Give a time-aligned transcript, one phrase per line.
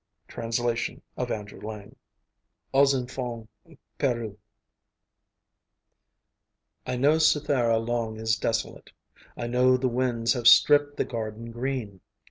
[0.27, 1.95] Translation of Andrew Lang.
[2.73, 3.47] AUX ENFANTS
[3.99, 4.35] PERDUS
[6.87, 8.93] I know Cythera long is desolate;
[9.37, 12.01] I know the winds have stripped the garden green.